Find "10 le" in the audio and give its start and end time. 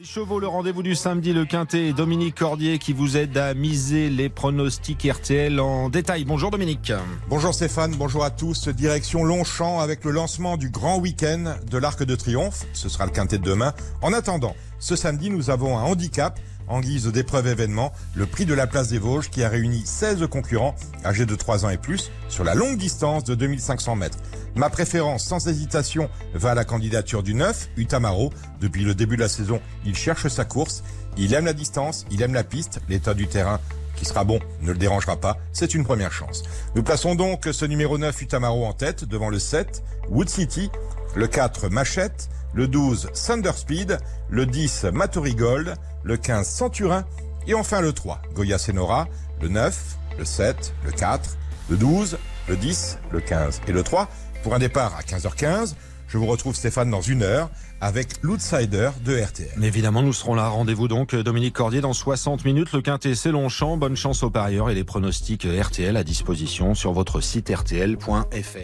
52.56-53.20